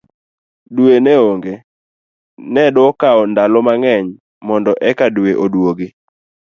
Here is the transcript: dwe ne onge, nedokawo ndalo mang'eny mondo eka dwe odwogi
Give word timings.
dwe 0.75 0.95
ne 1.03 1.13
onge, 1.29 1.53
nedokawo 2.53 3.23
ndalo 3.31 3.57
mang'eny 3.67 4.07
mondo 4.47 4.71
eka 4.89 5.05
dwe 5.15 5.31
odwogi 5.43 5.87